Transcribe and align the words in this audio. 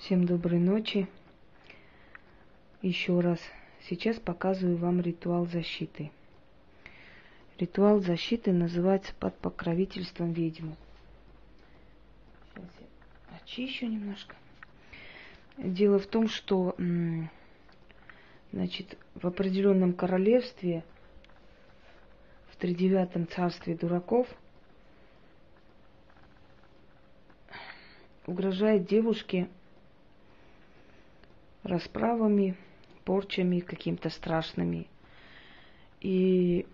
Всем 0.00 0.24
доброй 0.24 0.58
ночи. 0.58 1.06
Еще 2.80 3.20
раз. 3.20 3.38
Сейчас 3.82 4.16
показываю 4.16 4.78
вам 4.78 5.02
ритуал 5.02 5.44
защиты. 5.44 6.10
Ритуал 7.58 8.00
защиты 8.00 8.50
называется 8.50 9.12
под 9.20 9.36
покровительством 9.36 10.32
ведьмы. 10.32 10.74
Сейчас 12.54 12.70
я 12.80 13.36
очищу 13.36 13.86
немножко. 13.86 14.34
Дело 15.58 15.98
в 15.98 16.06
том, 16.06 16.28
что 16.30 16.74
значит, 18.52 18.96
в 19.14 19.26
определенном 19.26 19.92
королевстве, 19.92 20.82
в 22.48 22.56
тридевятом 22.56 23.28
царстве 23.28 23.74
дураков, 23.76 24.26
угрожает 28.26 28.86
девушке 28.86 29.50
расправами, 31.62 32.56
порчами 33.04 33.60
какими-то 33.60 34.10
страшными. 34.10 34.86
И, 36.00 36.66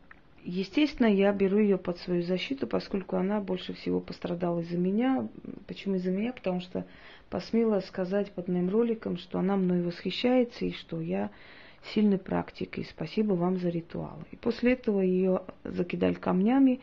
естественно, 0.44 1.06
я 1.06 1.32
беру 1.32 1.58
ее 1.58 1.78
под 1.78 1.98
свою 1.98 2.22
защиту, 2.22 2.66
поскольку 2.66 3.16
она 3.16 3.40
больше 3.40 3.72
всего 3.74 4.00
пострадала 4.00 4.60
из-за 4.60 4.78
меня. 4.78 5.28
Почему 5.66 5.96
из-за 5.96 6.10
меня? 6.10 6.32
Потому 6.32 6.60
что 6.60 6.86
посмела 7.30 7.80
сказать 7.80 8.32
под 8.32 8.48
моим 8.48 8.70
роликом, 8.70 9.16
что 9.16 9.38
она 9.38 9.56
мной 9.56 9.82
восхищается 9.82 10.64
и 10.64 10.72
что 10.72 11.00
я 11.00 11.30
сильный 11.94 12.18
практик, 12.18 12.78
и 12.78 12.84
спасибо 12.84 13.34
вам 13.34 13.58
за 13.58 13.68
ритуал. 13.68 14.18
И 14.30 14.36
после 14.36 14.72
этого 14.72 15.00
ее 15.00 15.42
закидали 15.62 16.14
камнями, 16.14 16.80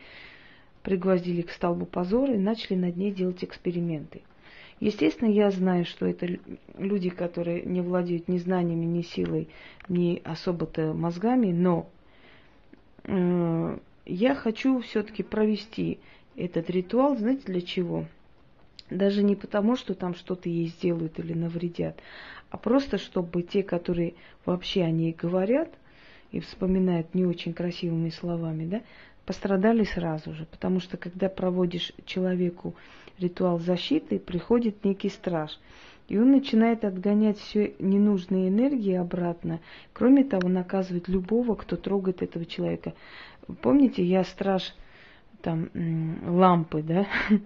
пригвоздили 0.82 1.42
к 1.42 1.50
столбу 1.50 1.84
позора 1.84 2.34
и 2.34 2.38
начали 2.38 2.76
над 2.76 2.96
ней 2.96 3.12
делать 3.12 3.42
эксперименты– 3.44 4.22
Естественно, 4.80 5.28
я 5.28 5.50
знаю, 5.50 5.84
что 5.84 6.06
это 6.06 6.26
люди, 6.76 7.10
которые 7.10 7.62
не 7.62 7.80
владеют 7.80 8.28
ни 8.28 8.38
знаниями, 8.38 8.84
ни 8.84 9.02
силой, 9.02 9.48
ни 9.88 10.20
особо-то 10.24 10.92
мозгами, 10.92 11.52
но 11.52 11.88
э, 13.04 13.78
я 14.06 14.34
хочу 14.34 14.80
все-таки 14.80 15.22
провести 15.22 15.98
этот 16.36 16.70
ритуал, 16.70 17.16
знаете, 17.16 17.44
для 17.46 17.60
чего? 17.60 18.06
Даже 18.90 19.22
не 19.22 19.36
потому, 19.36 19.76
что 19.76 19.94
там 19.94 20.14
что-то 20.14 20.48
ей 20.48 20.66
сделают 20.66 21.18
или 21.18 21.32
навредят, 21.32 21.98
а 22.50 22.56
просто 22.56 22.98
чтобы 22.98 23.42
те, 23.42 23.62
которые 23.62 24.14
вообще 24.44 24.82
о 24.82 24.90
ней 24.90 25.12
говорят 25.12 25.70
и 26.32 26.40
вспоминают 26.40 27.14
не 27.14 27.24
очень 27.24 27.54
красивыми 27.54 28.10
словами, 28.10 28.66
да, 28.66 28.82
пострадали 29.24 29.84
сразу 29.84 30.34
же. 30.34 30.44
Потому 30.46 30.80
что 30.80 30.96
когда 30.96 31.28
проводишь 31.28 31.92
человеку 32.04 32.74
ритуал 33.18 33.58
защиты, 33.58 34.18
приходит 34.18 34.84
некий 34.84 35.08
страж. 35.08 35.58
И 36.08 36.18
он 36.18 36.32
начинает 36.32 36.84
отгонять 36.84 37.38
все 37.38 37.74
ненужные 37.78 38.48
энергии 38.48 38.94
обратно. 38.94 39.60
Кроме 39.92 40.24
того, 40.24 40.48
наказывает 40.48 41.08
любого, 41.08 41.54
кто 41.54 41.76
трогает 41.76 42.22
этого 42.22 42.44
человека. 42.44 42.92
Помните, 43.62 44.04
я 44.04 44.22
страж 44.24 44.74
там 45.40 45.70
лампы, 46.26 46.82
да? 46.82 47.06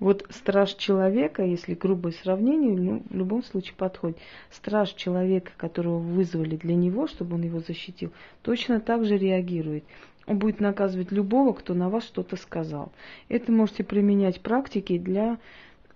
Вот 0.00 0.26
страж 0.28 0.74
человека, 0.74 1.44
если 1.44 1.74
грубое 1.74 2.12
сравнение, 2.12 2.76
ну, 2.76 3.02
в 3.08 3.16
любом 3.16 3.44
случае 3.44 3.74
подходит. 3.76 4.18
Страж 4.50 4.92
человека, 4.94 5.52
которого 5.56 5.98
вызвали 5.98 6.56
для 6.56 6.74
него, 6.74 7.06
чтобы 7.06 7.36
он 7.36 7.42
его 7.42 7.60
защитил, 7.60 8.12
точно 8.42 8.80
так 8.80 9.04
же 9.04 9.16
реагирует. 9.16 9.84
Он 10.26 10.38
будет 10.38 10.60
наказывать 10.60 11.12
любого, 11.12 11.52
кто 11.52 11.74
на 11.74 11.88
вас 11.88 12.04
что-то 12.04 12.36
сказал. 12.36 12.92
Это 13.28 13.52
можете 13.52 13.84
применять 13.84 14.40
практики 14.40 14.98
для 14.98 15.38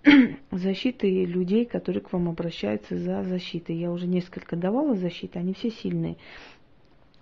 защиты 0.51 1.25
людей, 1.25 1.65
которые 1.65 2.01
к 2.01 2.13
вам 2.13 2.29
обращаются 2.29 2.97
за 2.97 3.23
защитой. 3.23 3.75
Я 3.75 3.91
уже 3.91 4.07
несколько 4.07 4.55
давала 4.55 4.95
защиты, 4.95 5.39
они 5.39 5.53
все 5.53 5.71
сильные. 5.71 6.17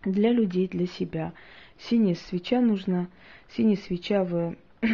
Для 0.03 0.31
людей, 0.31 0.67
для 0.67 0.87
себя. 0.87 1.33
Синяя 1.79 2.15
свеча 2.15 2.61
нужна. 2.61 3.07
Синяя 3.55 3.77
свеча 3.77 4.23
в 4.23 4.55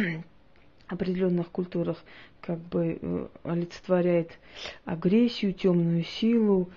определенных 0.88 1.50
культурах 1.50 2.02
как 2.40 2.58
бы 2.58 2.98
э, 3.00 3.26
олицетворяет 3.42 4.38
агрессию, 4.84 5.54
темную 5.54 6.04
силу, 6.04 6.68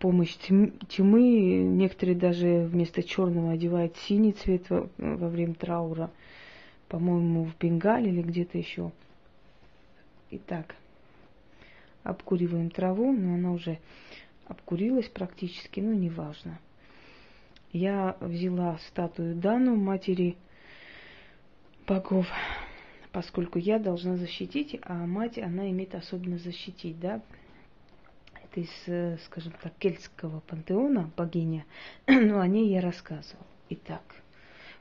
помощь 0.00 0.36
тьмы. 0.36 1.62
Некоторые 1.62 2.16
даже 2.16 2.66
вместо 2.66 3.02
черного 3.02 3.52
одевают 3.52 3.96
синий 3.96 4.32
цвет 4.32 4.68
во, 4.68 4.88
во 4.98 5.28
время 5.28 5.54
траура. 5.54 6.10
По-моему, 6.88 7.44
в 7.44 7.56
Бенгале 7.58 8.10
или 8.10 8.22
где-то 8.22 8.58
еще. 8.58 8.92
Итак, 10.30 10.76
обкуриваем 12.02 12.70
траву, 12.70 13.12
но 13.12 13.34
она 13.34 13.52
уже 13.52 13.78
обкурилась 14.46 15.08
практически, 15.08 15.80
но 15.80 15.92
неважно. 15.92 16.58
Я 17.72 18.16
взяла 18.20 18.78
статую 18.88 19.34
Дану, 19.34 19.76
матери 19.76 20.36
богов, 21.86 22.26
поскольку 23.12 23.58
я 23.58 23.78
должна 23.78 24.16
защитить, 24.16 24.78
а 24.82 25.06
мать, 25.06 25.38
она 25.38 25.70
имеет 25.70 25.94
особенно 25.94 26.36
защитить, 26.36 27.00
да, 27.00 27.22
это 28.52 28.60
из, 28.60 28.70
э, 28.86 29.16
скажем 29.24 29.52
так, 29.62 29.72
кельтского 29.78 30.40
пантеона, 30.40 31.10
богиня, 31.16 31.64
но 32.06 32.40
о 32.40 32.46
ней 32.46 32.68
я 32.68 32.80
рассказывал. 32.80 33.46
Итак, 33.70 34.02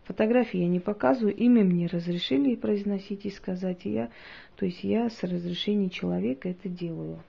фотографии 0.03 0.59
я 0.59 0.67
не 0.67 0.79
показываю, 0.79 1.35
имя 1.35 1.63
мне 1.63 1.87
разрешили 1.87 2.55
произносить 2.55 3.25
и 3.25 3.29
сказать, 3.29 3.85
и 3.85 3.91
я, 3.91 4.09
то 4.57 4.65
есть 4.65 4.83
я 4.83 5.09
с 5.09 5.23
разрешения 5.23 5.89
человека 5.89 6.49
это 6.49 6.67
делаю. 6.67 7.23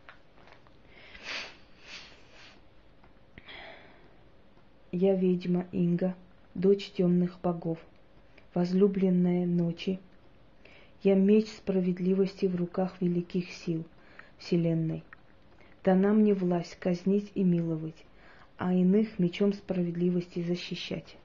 Я 4.90 5.14
ведьма 5.14 5.66
Инга, 5.72 6.14
дочь 6.54 6.90
темных 6.90 7.38
богов, 7.40 7.78
возлюбленная 8.52 9.46
ночи. 9.46 10.00
Я 11.02 11.14
меч 11.14 11.46
справедливости 11.48 12.46
в 12.46 12.56
руках 12.56 13.00
великих 13.00 13.50
сил 13.50 13.84
Вселенной. 14.38 15.02
Дана 15.84 16.12
мне 16.12 16.32
власть 16.32 16.76
казнить 16.78 17.32
и 17.34 17.42
миловать, 17.42 18.04
а 18.56 18.72
иных 18.72 19.18
мечом 19.18 19.52
справедливости 19.52 20.40
защищать. 20.40 21.16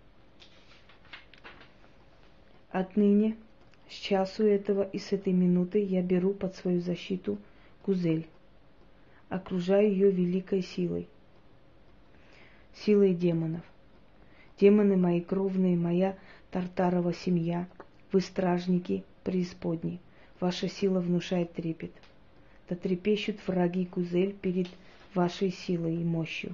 Отныне, 2.71 3.37
с 3.87 3.93
часу 3.93 4.43
этого 4.43 4.81
и 4.81 4.97
с 4.97 5.11
этой 5.11 5.31
минуты 5.31 5.79
я 5.79 6.01
беру 6.01 6.33
под 6.33 6.55
свою 6.55 6.81
защиту 6.81 7.37
Гузель, 7.85 8.27
окружаю 9.29 9.91
ее 9.91 10.09
великой 10.09 10.63
силой, 10.63 11.07
силой 12.73 13.13
демонов. 13.13 13.63
Демоны 14.59 14.97
мои 14.97 15.21
кровные, 15.21 15.77
моя 15.77 16.17
Тартарова 16.49 17.13
семья, 17.13 17.67
вы 18.11 18.21
стражники 18.21 19.03
преисподней, 19.23 19.99
ваша 20.39 20.67
сила 20.67 20.99
внушает 20.99 21.53
трепет– 21.53 21.91
да 22.69 22.75
трепещут 22.75 23.37
враги 23.47 23.85
Гузель 23.85 24.33
перед 24.33 24.67
вашей 25.13 25.51
силой 25.51 25.95
и 25.95 26.03
мощью. 26.03 26.53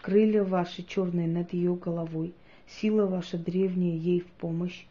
Крылья 0.00 0.42
ваши 0.42 0.82
черные 0.82 1.28
над 1.28 1.52
ее 1.52 1.74
головой, 1.74 2.34
сила 2.66 3.06
ваша 3.06 3.38
древняя 3.38 3.96
ей 3.96 4.20
в 4.20 4.26
помощь, 4.26 4.84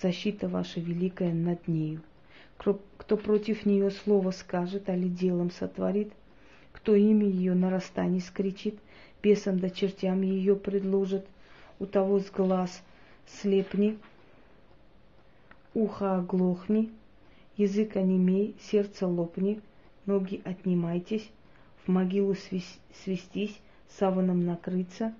защита 0.00 0.48
ваша 0.48 0.80
великая 0.80 1.34
над 1.34 1.68
нею. 1.68 2.00
Кто 2.56 3.16
против 3.16 3.66
нее 3.66 3.90
слово 3.90 4.30
скажет, 4.30 4.88
али 4.88 5.08
делом 5.08 5.50
сотворит, 5.50 6.12
кто 6.72 6.94
имя 6.94 7.26
ее 7.26 7.54
на 7.54 7.70
расстане 7.70 8.20
скричит, 8.20 8.78
бесам 9.22 9.58
да 9.58 9.68
чертям 9.68 10.22
ее 10.22 10.56
предложит, 10.56 11.26
у 11.78 11.86
того 11.86 12.20
с 12.20 12.30
глаз 12.30 12.82
слепни, 13.26 13.98
ухо 15.74 16.18
оглохни, 16.18 16.90
язык 17.56 17.96
онемей, 17.96 18.54
сердце 18.60 19.06
лопни, 19.06 19.60
ноги 20.10 20.42
отнимайтесь, 20.44 21.30
в 21.84 21.88
могилу 21.88 22.34
свестись, 23.04 23.56
саваном 23.88 24.44
накрыться, 24.44 25.14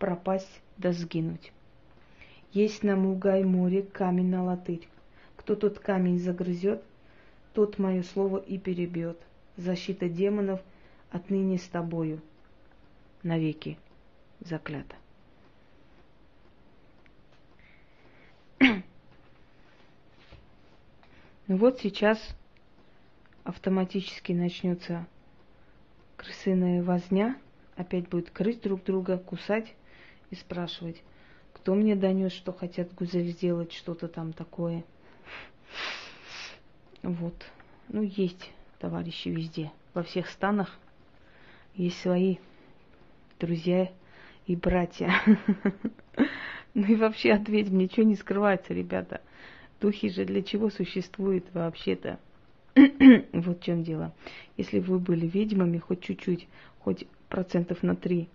пропасть 0.00 0.60
да 0.76 0.92
сгинуть. 0.92 1.52
Есть 2.52 2.82
на 2.82 2.96
Мугай 2.96 3.44
море 3.44 3.82
камень 3.82 4.30
на 4.30 4.42
латырь. 4.44 4.88
Кто 5.36 5.54
тот 5.54 5.78
камень 5.78 6.18
загрызет, 6.18 6.82
тот 7.52 7.78
мое 7.78 8.02
слово 8.02 8.38
и 8.38 8.58
перебьет. 8.58 9.18
Защита 9.56 10.08
демонов 10.08 10.60
отныне 11.10 11.58
с 11.58 11.68
тобою. 11.68 12.20
Навеки 13.22 13.78
заклято. 14.40 14.96
Ну 21.46 21.58
вот 21.58 21.78
сейчас 21.80 22.18
автоматически 23.44 24.32
начнется 24.32 25.06
крысиная 26.16 26.82
возня, 26.82 27.38
опять 27.76 28.08
будет 28.08 28.30
крыть 28.30 28.62
друг 28.62 28.82
друга, 28.84 29.18
кусать 29.18 29.74
и 30.30 30.34
спрашивать, 30.34 31.02
кто 31.52 31.74
мне 31.74 31.94
донес, 31.94 32.32
что 32.32 32.52
хотят 32.52 32.92
Гузель 32.94 33.30
сделать, 33.30 33.72
что-то 33.72 34.08
там 34.08 34.32
такое. 34.32 34.84
Вот. 37.02 37.34
Ну, 37.88 38.02
есть 38.02 38.50
товарищи 38.78 39.28
везде. 39.28 39.70
во 39.92 40.02
всех 40.02 40.28
станах 40.30 40.78
есть 41.74 42.00
свои 42.00 42.36
друзья 43.38 43.90
и 44.46 44.56
братья. 44.56 45.12
Ну 46.76 46.88
и 46.88 46.96
вообще 46.96 47.30
от 47.30 47.48
ведьм 47.48 47.78
ничего 47.78 48.04
не 48.04 48.16
скрывается, 48.16 48.74
ребята. 48.74 49.20
Духи 49.80 50.08
же 50.08 50.24
для 50.24 50.42
чего 50.42 50.70
существуют 50.70 51.44
вообще-то? 51.54 52.18
вот 53.32 53.58
в 53.58 53.62
чем 53.62 53.82
дело. 53.82 54.12
Если 54.56 54.78
вы 54.78 54.98
были 54.98 55.26
ведьмами 55.26 55.78
хоть 55.78 56.00
чуть-чуть, 56.00 56.48
хоть 56.80 57.06
процентов 57.28 57.82
на 57.82 57.96
три, 57.96 58.28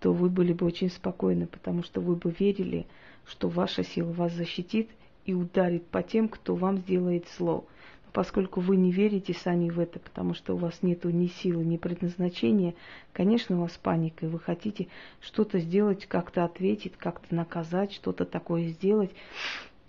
то 0.00 0.12
вы 0.12 0.28
были 0.28 0.52
бы 0.52 0.66
очень 0.66 0.90
спокойны, 0.90 1.46
потому 1.46 1.82
что 1.82 2.00
вы 2.00 2.16
бы 2.16 2.34
верили, 2.38 2.86
что 3.26 3.48
ваша 3.48 3.84
сила 3.84 4.12
вас 4.12 4.32
защитит 4.32 4.88
и 5.26 5.34
ударит 5.34 5.86
по 5.86 6.02
тем, 6.02 6.28
кто 6.28 6.54
вам 6.54 6.78
сделает 6.78 7.26
зло 7.36 7.66
поскольку 8.12 8.60
вы 8.60 8.76
не 8.76 8.92
верите 8.92 9.34
сами 9.34 9.70
в 9.70 9.78
это, 9.78 9.98
потому 9.98 10.34
что 10.34 10.54
у 10.54 10.56
вас 10.56 10.82
нет 10.82 11.04
ни 11.04 11.26
силы, 11.26 11.64
ни 11.64 11.76
предназначения, 11.76 12.74
конечно, 13.12 13.56
у 13.56 13.62
вас 13.62 13.72
паника, 13.72 14.26
и 14.26 14.28
вы 14.28 14.38
хотите 14.38 14.88
что-то 15.20 15.58
сделать, 15.58 16.06
как-то 16.06 16.44
ответить, 16.44 16.96
как-то 16.96 17.34
наказать, 17.34 17.92
что-то 17.92 18.24
такое 18.24 18.68
сделать. 18.68 19.10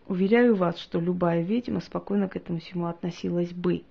Уверяю 0.07 0.55
вас, 0.55 0.77
что 0.79 0.99
любая 0.99 1.41
ведьма 1.41 1.79
спокойно 1.79 2.27
к 2.27 2.35
этому 2.35 2.59
всему 2.59 2.87
относилась 2.87 3.51
бы. 3.51 3.83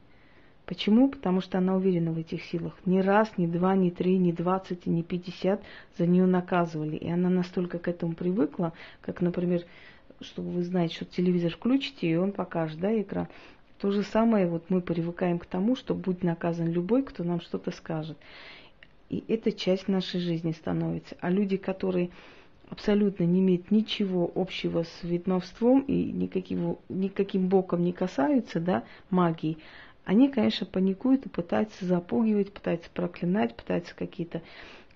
Почему? 0.67 1.09
Потому 1.09 1.41
что 1.41 1.59
она 1.59 1.75
уверена 1.75 2.13
в 2.13 2.19
этих 2.19 2.45
силах. 2.45 2.77
Ни 2.85 3.01
раз, 3.01 3.33
ни 3.37 3.47
два, 3.47 3.75
ни 3.75 3.91
три, 3.91 4.19
ни 4.19 4.31
двадцать, 4.31 4.87
ни 4.87 5.03
пятьдесят 5.03 5.63
за 5.99 6.07
нее 6.07 6.27
наказывали. 6.27 6.97
И 6.97 7.11
она 7.11 7.29
настолько 7.29 7.79
к 7.79 7.89
этому 7.89 8.15
привыкла, 8.15 8.73
как, 9.01 9.21
например, 9.21 9.65
чтобы 10.21 10.51
вы 10.51 10.63
знаете, 10.63 10.95
что 10.95 11.05
телевизор 11.07 11.53
включите, 11.53 12.09
и 12.09 12.15
он 12.15 12.33
покажет, 12.33 12.79
да, 12.79 13.01
экран. 13.01 13.27
То 13.79 13.91
же 13.91 14.03
самое 14.03 14.47
вот 14.47 14.65
мы 14.69 14.83
привыкаем 14.83 15.39
к 15.39 15.47
тому, 15.47 15.75
что 15.75 15.95
будь 15.95 16.23
наказан 16.23 16.71
любой, 16.71 17.03
кто 17.03 17.25
нам 17.25 17.41
что-то 17.41 17.71
скажет. 17.71 18.19
И 19.09 19.25
это 19.27 19.51
часть 19.51 19.89
нашей 19.89 20.21
жизни 20.21 20.53
становится. 20.53 21.17
А 21.21 21.31
люди, 21.31 21.57
которые 21.57 22.11
абсолютно 22.71 23.25
не 23.25 23.41
имеют 23.41 23.71
ничего 23.71 24.31
общего 24.35 24.85
с 24.85 25.03
ведьмовством 25.03 25.81
и 25.81 26.13
никаким, 26.13 26.79
никаким 26.89 27.49
боком 27.49 27.83
не 27.83 27.93
касаются 27.93 28.61
да, 28.61 28.85
магии, 29.11 29.59
они, 30.05 30.29
конечно, 30.29 30.67
паникуют 30.67 31.27
и 31.27 31.29
пытаются 31.29 31.85
запугивать, 31.85 32.53
пытаются 32.53 32.89
проклинать, 32.91 33.55
пытаются 33.55 33.95
какие-то 33.95 34.43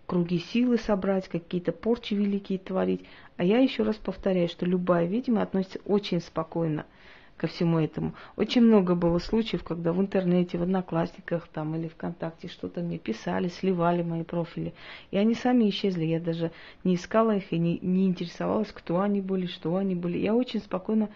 круги 0.07 0.39
силы 0.39 0.79
собрать, 0.79 1.29
какие-то 1.29 1.73
порчи 1.73 2.15
великие 2.15 2.59
творить. 2.59 3.05
А 3.37 3.45
я 3.45 3.59
еще 3.59 3.83
раз 3.83 3.97
повторяю, 3.97 4.49
что 4.49 4.67
любая 4.67 5.07
ведьма 5.07 5.43
относится 5.43 5.81
очень 5.85 6.21
спокойно 6.21 6.87
ко 7.37 7.47
всему 7.47 7.79
этому. 7.79 8.15
Очень 8.37 8.63
много 8.63 8.95
было 8.95 9.19
случаев, 9.19 9.65
когда 9.65 9.93
в 9.93 10.01
интернете, 10.01 10.59
в 10.59 10.63
Одноклассниках 10.63 11.49
там 11.49 11.75
или 11.75 11.89
ВКонтакте 11.89 12.49
что-то 12.49 12.81
мне 12.81 12.99
писали, 12.99 13.49
сливали 13.49 14.03
мои 14.03 14.23
профили. 14.23 14.75
И 15.11 15.17
они 15.17 15.35
сами 15.35 15.69
исчезли. 15.69 16.05
Я 16.05 16.21
даже 16.21 16.53
не 16.85 16.95
искала 16.95 17.37
их 17.37 17.53
и 17.53 17.59
не, 17.59 17.79
не 17.81 18.07
интересовалась, 18.07 18.73
кто 18.73 19.01
они 19.01 19.21
были, 19.21 19.47
что 19.47 19.77
они 19.77 19.95
были. 19.95 20.19
Я 20.19 20.35
очень 20.35 20.61
спокойно 20.61 21.09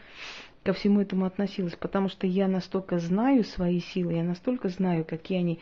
ко 0.64 0.72
всему 0.72 1.00
этому 1.00 1.24
относилась, 1.24 1.76
потому 1.76 2.08
что 2.08 2.26
я 2.26 2.48
настолько 2.48 2.98
знаю 2.98 3.44
свои 3.44 3.80
силы, 3.80 4.14
я 4.14 4.24
настолько 4.24 4.68
знаю, 4.68 5.04
какие 5.04 5.38
они 5.38 5.60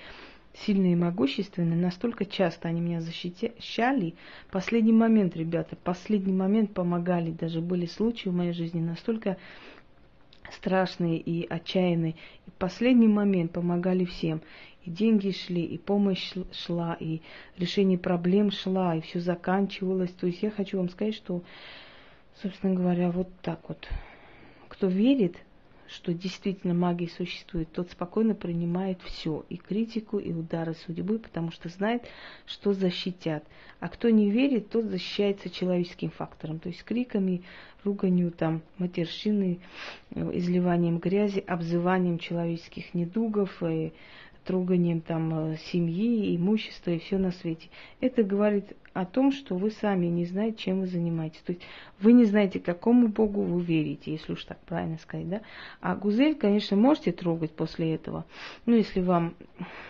сильные 0.65 0.95
и 0.95 0.97
могущественные, 0.97 1.79
настолько 1.79 2.25
часто 2.25 2.69
они 2.69 2.81
меня 2.81 3.01
защищали. 3.01 4.15
Последний 4.51 4.93
момент, 4.93 5.37
ребята, 5.37 5.77
последний 5.77 6.33
момент 6.33 6.73
помогали. 6.73 7.31
Даже 7.31 7.61
были 7.61 7.87
случаи 7.87 8.31
в 8.31 8.35
моей 8.35 8.53
жизни 8.53 8.81
настолько 8.81 9.37
страшные 10.53 11.19
и 11.19 11.47
отчаянные. 11.47 12.15
И 12.47 12.51
в 12.51 12.55
последний 12.55 13.09
момент 13.09 13.53
помогали 13.53 14.05
всем. 14.05 14.41
И 14.85 14.91
деньги 14.91 15.33
шли, 15.33 15.63
и 15.63 15.79
помощь 15.79 16.33
шла, 16.53 16.97
и 17.01 17.21
решение 17.59 17.99
проблем 17.99 18.51
шла, 18.51 18.95
и 18.95 19.01
все 19.01 19.21
заканчивалось. 19.21 20.13
То 20.13 20.27
есть 20.27 20.43
я 20.43 20.51
хочу 20.51 20.79
вам 20.79 20.89
сказать, 20.89 21.15
что, 21.15 21.43
собственно 22.41 22.75
говоря, 22.75 23.11
вот 23.11 23.29
так 23.43 23.61
вот. 23.69 23.89
Кто 24.69 24.89
верит, 24.89 25.37
что 25.89 26.13
действительно 26.13 26.75
магия 26.75 27.09
существует, 27.09 27.71
тот 27.73 27.91
спокойно 27.91 28.35
принимает 28.35 29.01
все, 29.03 29.45
и 29.49 29.57
критику, 29.57 30.19
и 30.19 30.33
удары 30.33 30.75
судьбы, 30.87 31.19
потому 31.19 31.51
что 31.51 31.69
знает, 31.69 32.03
что 32.47 32.73
защитят. 32.73 33.45
А 33.81 33.89
кто 33.89 34.11
не 34.11 34.31
верит, 34.31 34.71
тот 34.71 34.87
защищается 34.87 35.51
человеческим 35.51 36.11
фактором, 36.11 36.59
то 36.59 36.69
есть 36.69 36.83
криками, 36.83 37.43
руганью, 37.85 38.31
там, 38.31 38.63
матерщиной, 38.79 39.61
э, 40.11 40.31
изливанием 40.35 40.99
грязи, 40.99 41.45
обзыванием 41.47 42.19
человеческих 42.19 42.95
недугов, 42.95 43.63
и 43.63 43.93
троганием 44.47 45.01
там 45.01 45.53
э, 45.53 45.57
семьи, 45.73 46.35
имущества 46.37 46.93
и 46.93 46.99
все 46.99 47.19
на 47.19 47.33
свете. 47.33 47.69
Это 48.01 48.23
говорит 48.23 48.77
о 48.95 49.05
том, 49.05 49.33
что 49.33 49.57
вы 49.57 49.71
сами 49.71 50.07
не 50.07 50.25
знаете, 50.25 50.59
чем 50.59 50.81
вы 50.81 50.87
занимаетесь. 50.87 51.41
То 51.41 51.53
есть 51.53 51.63
вы 52.01 52.13
не 52.13 52.25
знаете, 52.25 52.61
какому 52.61 53.09
Богу 53.09 53.43
вы 53.43 53.61
верите, 53.61 54.13
если 54.13 54.33
уж 54.33 54.45
так 54.45 54.59
правильно 54.61 54.99
сказать, 54.99 55.29
да. 55.29 55.43
А 55.81 55.97
Гузель, 55.97 56.37
конечно, 56.37 56.77
можете 56.77 57.13
трогать 57.13 57.51
после 57.51 57.95
этого. 57.95 58.25
Ну, 58.65 58.77
если 58.77 59.01
вам 59.01 59.35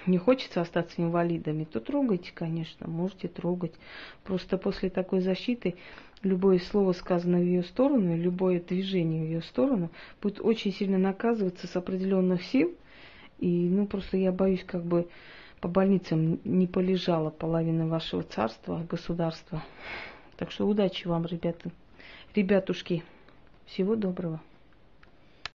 не 0.06 0.18
хочется 0.18 0.60
остаться 0.60 1.00
инвалидами, 1.00 1.64
то 1.64 1.78
трогайте, 1.78 2.32
конечно, 2.34 2.88
можете 2.88 3.28
трогать. 3.28 3.74
Просто 4.24 4.58
после 4.58 4.90
такой 4.90 5.20
защиты 5.20 5.76
любое 6.22 6.58
слово, 6.58 6.92
сказанное 6.92 7.42
в 7.42 7.46
ее 7.46 7.62
сторону, 7.62 8.16
любое 8.16 8.60
движение 8.60 9.22
в 9.22 9.28
ее 9.28 9.42
сторону 9.42 9.90
будет 10.22 10.40
очень 10.40 10.72
сильно 10.72 10.98
наказываться 10.98 11.66
с 11.66 11.76
определенных 11.76 12.42
сил– 12.42 12.74
и, 13.38 13.68
ну, 13.68 13.86
просто 13.86 14.16
я 14.16 14.32
боюсь, 14.32 14.64
как 14.64 14.84
бы 14.84 15.08
по 15.60 15.68
больницам 15.68 16.40
не 16.44 16.66
полежала 16.66 17.30
половина 17.30 17.86
вашего 17.86 18.22
царства, 18.22 18.84
государства. 18.88 19.62
Так 20.36 20.50
что 20.50 20.66
удачи 20.66 21.06
вам, 21.06 21.26
ребята, 21.26 21.70
ребятушки. 22.34 23.02
Всего 23.66 23.96
доброго. 23.96 24.40